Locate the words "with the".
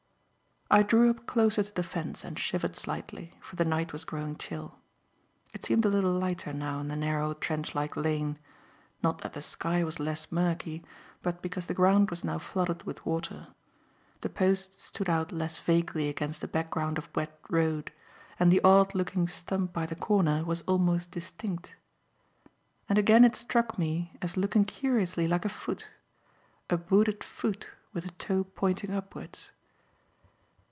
27.91-28.11